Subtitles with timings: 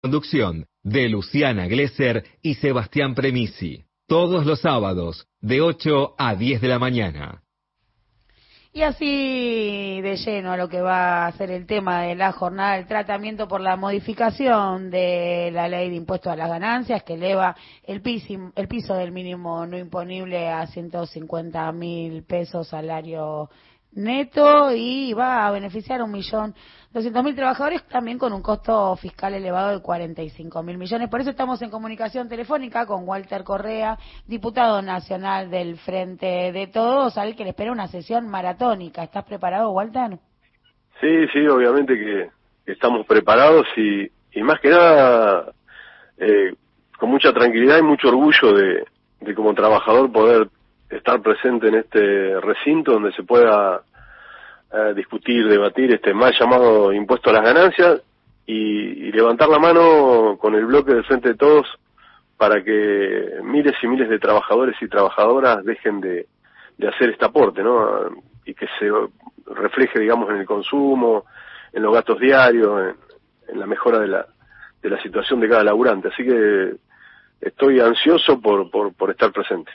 [0.00, 3.84] Conducción de Luciana Glesser y Sebastián Premisi.
[4.06, 7.42] Todos los sábados, de 8 a 10 de la mañana.
[8.72, 12.76] Y así de lleno a lo que va a ser el tema de la jornada
[12.76, 17.56] del tratamiento por la modificación de la ley de impuestos a las ganancias que eleva
[17.82, 18.00] el
[18.54, 23.50] el piso del mínimo no imponible a 150 mil pesos salario
[23.92, 26.54] neto y va a beneficiar a un millón
[26.92, 31.08] doscientos mil trabajadores también con un costo fiscal elevado de 45 mil millones.
[31.08, 37.18] Por eso estamos en comunicación telefónica con Walter Correa, diputado nacional del Frente de Todos,
[37.18, 39.02] al que le espera una sesión maratónica.
[39.02, 40.18] ¿Estás preparado, Walter?
[41.00, 45.52] Sí, sí, obviamente que estamos preparados y, y más que nada
[46.16, 46.54] eh,
[46.98, 48.84] con mucha tranquilidad y mucho orgullo de,
[49.20, 50.48] de como trabajador poder
[50.90, 53.82] estar presente en este recinto donde se pueda
[54.72, 58.02] eh, discutir, debatir este mal llamado impuesto a las ganancias
[58.46, 61.66] y, levantar la mano con el bloque del Frente de Todos
[62.36, 66.26] para que miles y miles de trabajadores y trabajadoras dejen de,
[66.86, 68.10] hacer este aporte, ¿no?
[68.44, 68.90] Y que se
[69.46, 71.24] refleje, digamos, en el consumo,
[71.72, 72.94] en los gastos diarios,
[73.48, 74.26] en, la mejora de la,
[74.82, 76.08] de la situación de cada laburante.
[76.08, 76.74] Así que
[77.40, 79.72] estoy ansioso por, por estar presente.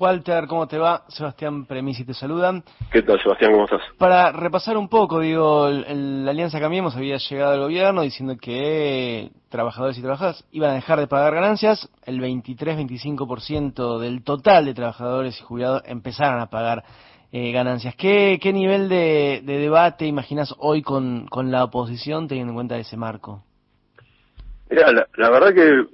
[0.00, 1.04] Walter, ¿cómo te va?
[1.08, 2.64] Sebastián Premisi te saludan.
[2.90, 3.52] ¿Qué tal, Sebastián?
[3.52, 3.82] ¿Cómo estás?
[3.98, 9.98] Para repasar un poco, digo, la Alianza Cambiemos había llegado al gobierno diciendo que trabajadores
[9.98, 15.42] y trabajadoras iban a dejar de pagar ganancias, el 23-25% del total de trabajadores y
[15.42, 16.82] jubilados empezaron a pagar
[17.30, 17.94] eh, ganancias.
[17.94, 22.78] ¿Qué, ¿Qué, nivel de, de debate imaginas hoy con, con, la oposición teniendo en cuenta
[22.78, 23.44] ese marco?
[24.70, 25.84] Mira, la, la verdad que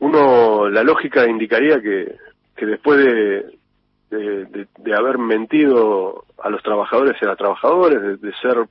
[0.00, 2.16] uno, la lógica indicaría que
[2.60, 3.58] que después de,
[4.10, 8.66] de, de, haber mentido a los trabajadores y a las trabajadoras, de, ser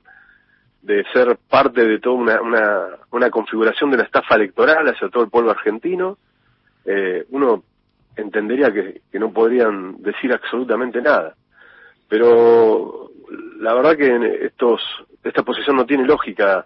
[0.82, 5.24] de ser parte de toda una, una, una, configuración de la estafa electoral hacia todo
[5.24, 6.18] el pueblo argentino,
[6.84, 7.64] eh, uno
[8.14, 11.34] entendería que, que, no podrían decir absolutamente nada.
[12.08, 13.10] Pero
[13.58, 14.80] la verdad que estos,
[15.24, 16.64] esta posición no tiene lógica,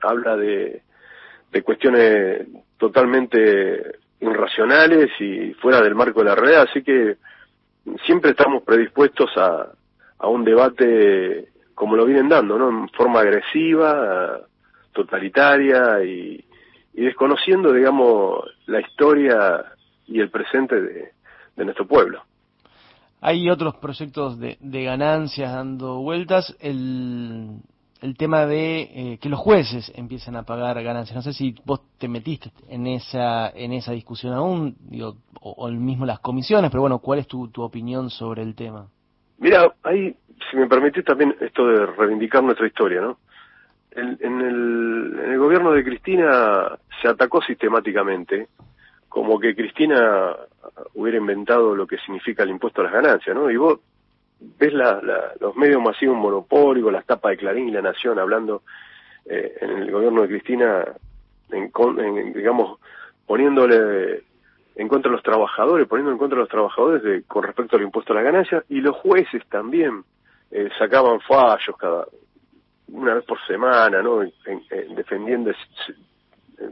[0.00, 0.82] habla de,
[1.52, 2.44] de cuestiones
[2.76, 7.16] totalmente irracionales y fuera del marco de la realidad, así que
[8.04, 9.68] siempre estamos predispuestos a,
[10.18, 12.70] a un debate como lo vienen dando, ¿no?
[12.70, 14.40] En forma agresiva,
[14.92, 16.42] totalitaria y,
[16.94, 19.64] y desconociendo, digamos, la historia
[20.06, 21.12] y el presente de,
[21.54, 22.22] de nuestro pueblo.
[23.20, 26.56] Hay otros proyectos de, de ganancias dando vueltas.
[26.60, 27.60] El,
[28.06, 31.16] el tema de eh, que los jueces empiecen a pagar ganancias.
[31.16, 35.70] No sé si vos te metiste en esa en esa discusión aún, digo, o, o
[35.70, 38.86] mismo las comisiones, pero bueno, ¿cuál es tu, tu opinión sobre el tema?
[39.38, 40.14] Mira, ahí,
[40.50, 43.18] si me permitís también esto de reivindicar nuestra historia, ¿no?
[43.90, 48.48] En, el, en el gobierno de Cristina se atacó sistemáticamente
[49.08, 50.36] como que Cristina
[50.94, 53.50] hubiera inventado lo que significa el impuesto a las ganancias, ¿no?
[53.50, 53.80] Y vos
[54.40, 58.62] ves la, la, los medios masivos monopólicos, las tapas de Clarín y La Nación hablando
[59.24, 60.84] eh, en el gobierno de Cristina,
[61.50, 62.78] en, en, digamos,
[63.26, 64.22] poniéndole
[64.76, 67.82] en contra de los trabajadores, poniendo en contra de los trabajadores de, con respecto al
[67.82, 70.04] impuesto a la ganancia, y los jueces también
[70.50, 72.06] eh, sacaban fallos cada
[72.88, 74.22] una vez por semana, ¿no?
[74.22, 75.50] En, en, defendiendo,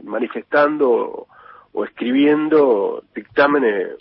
[0.03, 1.27] manifestando
[1.73, 3.97] o escribiendo dictámenes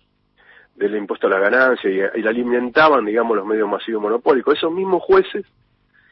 [0.76, 4.56] del impuesto a la ganancia y, la alimentaban, digamos, los medios masivos monopólicos.
[4.56, 5.44] Esos mismos jueces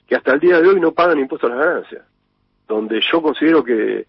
[0.06, 2.05] que hasta el día de hoy no pagan impuesto a las ganancias,
[2.69, 4.00] donde yo considero que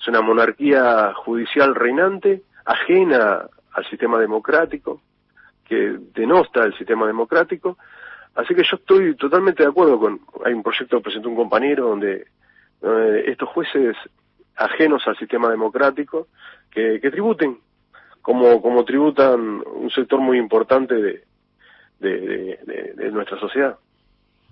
[0.00, 5.02] es una monarquía judicial reinante, ajena al sistema democrático,
[5.64, 7.76] que denosta el sistema democrático.
[8.34, 11.88] Así que yo estoy totalmente de acuerdo con, hay un proyecto que presentó un compañero
[11.88, 12.26] donde
[12.82, 13.96] eh, estos jueces
[14.56, 16.28] ajenos al sistema democrático,
[16.70, 17.58] que, que tributen
[18.28, 21.24] como, como tributan un sector muy importante de,
[21.98, 23.78] de, de, de nuestra sociedad.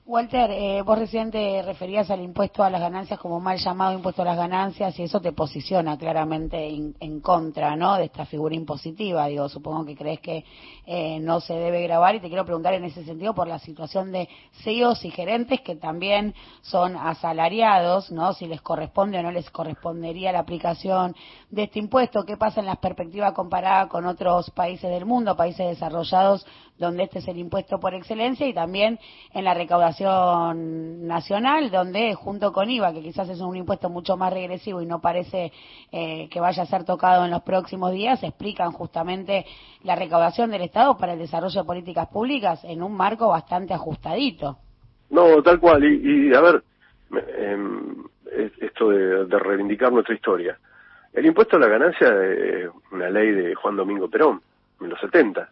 [0.09, 4.23] Walter, eh, vos recién te referías al impuesto a las ganancias como mal llamado impuesto
[4.23, 7.97] a las ganancias y eso te posiciona claramente en, en contra, ¿no?
[7.97, 9.27] De esta figura impositiva.
[9.27, 10.45] Digo, supongo que crees que
[10.87, 14.13] eh, no se debe grabar y te quiero preguntar en ese sentido por la situación
[14.13, 14.29] de
[14.63, 18.33] CEOs y gerentes que también son asalariados, ¿no?
[18.33, 21.17] Si les corresponde o no les correspondería la aplicación
[21.51, 22.25] de este impuesto.
[22.25, 26.47] ¿Qué pasa en la perspectiva comparada con otros países del mundo, países desarrollados
[26.79, 29.01] donde este es el impuesto por excelencia y también
[29.33, 34.33] en la recaudación nacional, donde junto con IVA, que quizás es un impuesto mucho más
[34.33, 35.53] regresivo y no parece
[35.93, 39.47] eh, que vaya a ser tocado en los próximos días, explican justamente
[39.83, 44.59] la recaudación del Estado para el desarrollo de políticas públicas en un marco bastante ajustadito.
[45.11, 45.85] No, tal cual.
[45.85, 46.63] Y, y a ver,
[47.17, 50.59] eh, esto de, de reivindicar nuestra historia.
[51.13, 54.41] El impuesto a la ganancia es una ley de Juan Domingo Perón,
[54.81, 55.49] en los 70.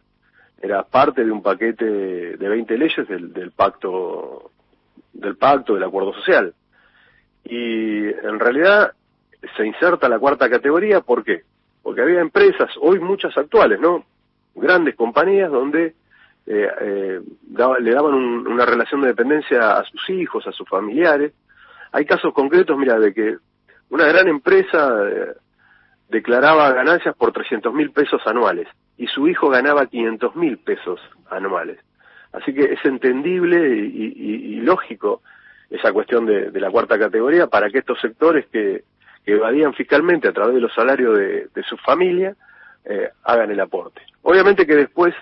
[0.64, 4.50] Era parte de un paquete de 20 leyes del, del pacto,
[5.12, 6.54] del pacto, del acuerdo social.
[7.44, 8.94] Y en realidad
[9.58, 11.42] se inserta la cuarta categoría, ¿por qué?
[11.82, 14.06] Porque había empresas, hoy muchas actuales, ¿no?
[14.54, 15.94] Grandes compañías donde
[16.46, 17.20] eh, eh,
[17.80, 21.34] le daban una relación de dependencia a sus hijos, a sus familiares.
[21.92, 23.36] Hay casos concretos, mira, de que
[23.90, 25.34] una gran empresa eh,
[26.08, 31.78] declaraba ganancias por 300 mil pesos anuales y su hijo ganaba 500 mil pesos anuales.
[32.32, 35.22] Así que es entendible y, lógico
[35.70, 38.84] esa cuestión de, la cuarta categoría para que estos sectores que,
[39.26, 42.36] evadían fiscalmente a través de los salarios de, su familia
[42.84, 44.02] eh, hagan el aporte.
[44.22, 45.14] Obviamente que después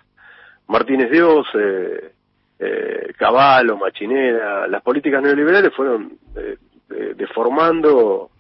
[0.67, 2.13] Martínez Dios, eh,
[2.59, 8.31] eh, Caballo, Machinera, las políticas neoliberales fueron eh, deformando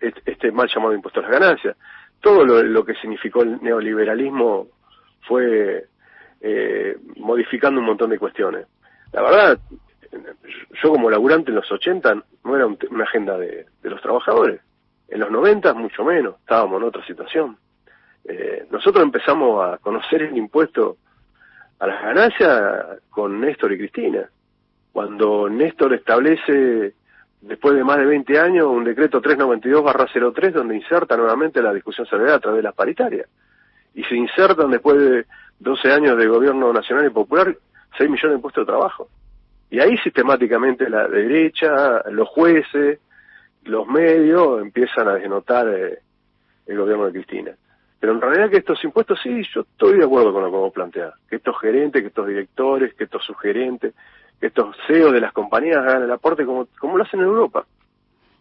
[0.00, 1.76] este mal llamado impuesto a las ganancias.
[2.20, 4.68] Todo lo, que significó el neoliberalismo
[5.28, 5.86] fue
[6.40, 8.66] eh, modificando un montón de cuestiones.
[9.12, 9.58] La verdad,
[10.82, 14.60] yo como laburante en los 80 no era una agenda de, los trabajadores.
[15.08, 17.56] En los 90 mucho menos, estábamos en otra situación.
[18.24, 20.96] Eh, nosotros empezamos a conocer el impuesto
[21.78, 24.28] a las ganancias con Néstor y Cristina.
[24.92, 26.94] Cuando Néstor establece
[27.46, 32.36] después de más de 20 años, un decreto 392-03 donde inserta nuevamente la discusión salarial
[32.36, 33.28] a través de las paritarias.
[33.94, 35.26] Y se insertan después de
[35.60, 37.54] 12 años de gobierno nacional y popular
[37.98, 39.08] 6 millones de puestos de trabajo.
[39.70, 42.98] Y ahí sistemáticamente la derecha, los jueces,
[43.64, 45.98] los medios empiezan a desnotar eh,
[46.66, 47.52] el gobierno de Cristina.
[48.00, 50.72] Pero en realidad que estos impuestos, sí, yo estoy de acuerdo con lo que vos
[50.72, 53.94] planteás, que estos gerentes, que estos directores, que estos sugerentes,
[54.46, 57.64] estos CEOs de las compañías hagan el aporte como, como lo hacen en Europa.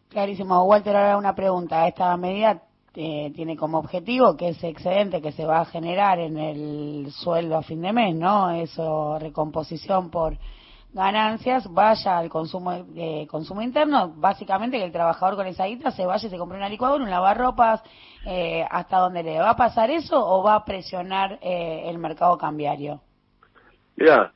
[0.09, 0.63] Clarísimo.
[0.63, 1.87] Walter, ahora una pregunta.
[1.87, 2.61] Esta medida
[2.93, 7.57] eh, tiene como objetivo que ese excedente que se va a generar en el sueldo
[7.57, 8.51] a fin de mes, ¿no?
[8.51, 10.37] Eso, recomposición por
[10.93, 16.05] ganancias, vaya al consumo eh, consumo interno, básicamente que el trabajador con esa guita se
[16.05, 17.81] vaya y se compre una licuadora, un lavarropas,
[18.25, 22.37] eh, hasta donde le va a pasar eso o va a presionar eh, el mercado
[22.37, 23.01] cambiario.
[23.97, 24.31] Ya,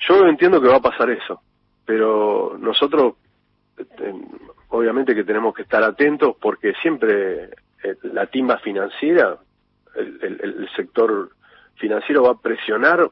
[0.00, 1.40] yo entiendo que va a pasar eso,
[1.84, 3.14] pero nosotros
[3.76, 4.14] este,
[4.68, 7.50] obviamente que tenemos que estar atentos porque siempre
[7.82, 9.38] eh, la timba financiera,
[9.94, 11.30] el, sector
[11.76, 13.10] financiero va a presionar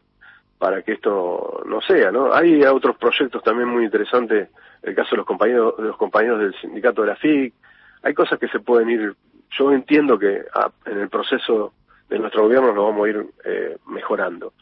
[0.59, 2.33] para que esto no sea, ¿no?
[2.33, 4.51] Hay otros proyectos también muy interesantes,
[4.83, 7.55] el caso de los compañeros, de los compañeros del sindicato de la FIC,
[8.03, 9.15] hay cosas que se pueden ir,
[9.51, 11.73] yo entiendo que ah, en el proceso
[12.09, 14.53] de nuestro gobierno lo vamos a ir eh, mejorando,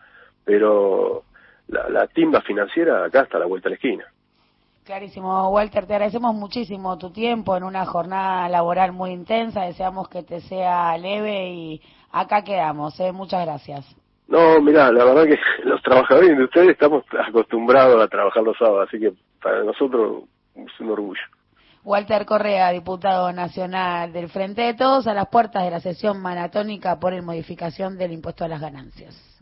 [0.44, 1.24] pero
[1.72, 4.04] la, timba financiera acá está a la vuelta de la esquina.
[4.84, 10.24] Clarísimo, Walter, te agradecemos muchísimo tu tiempo en una jornada laboral muy intensa, deseamos que
[10.24, 13.12] te sea leve y acá quedamos, ¿eh?
[13.12, 13.96] muchas gracias.
[14.26, 18.88] No, mira, la verdad que los trabajadores de ustedes estamos acostumbrados a trabajar los sábados,
[18.88, 20.24] así que para nosotros
[20.56, 21.22] es un orgullo.
[21.84, 26.98] Walter Correa, diputado nacional del Frente de Todos, a las puertas de la sesión maratónica
[27.00, 29.41] por el modificación del impuesto a las ganancias.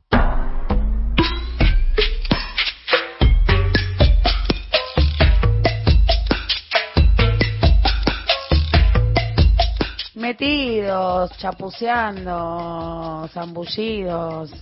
[10.30, 14.52] Metidos, chapuceando, zambullidos,